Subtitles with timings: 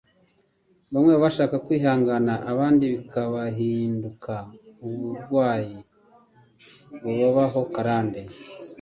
[0.93, 4.33] Bamwe babasha kwihangana abandi bigahinduka
[4.85, 5.77] uburwayi
[7.01, 8.21] bubabaho karande